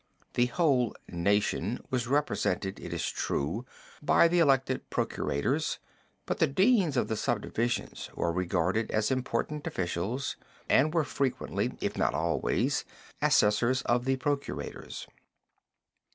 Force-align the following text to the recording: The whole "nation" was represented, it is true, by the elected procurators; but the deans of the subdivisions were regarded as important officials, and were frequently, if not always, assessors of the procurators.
The 0.33 0.47
whole 0.47 0.95
"nation" 1.07 1.77
was 1.91 2.07
represented, 2.07 2.79
it 2.79 2.91
is 2.91 3.07
true, 3.07 3.67
by 4.01 4.27
the 4.27 4.39
elected 4.39 4.89
procurators; 4.89 5.77
but 6.25 6.39
the 6.39 6.47
deans 6.47 6.97
of 6.97 7.07
the 7.07 7.15
subdivisions 7.15 8.09
were 8.15 8.31
regarded 8.31 8.89
as 8.89 9.11
important 9.11 9.67
officials, 9.67 10.37
and 10.67 10.91
were 10.91 11.03
frequently, 11.03 11.77
if 11.81 11.97
not 11.99 12.15
always, 12.15 12.83
assessors 13.21 13.83
of 13.83 14.05
the 14.05 14.15
procurators. 14.15 15.05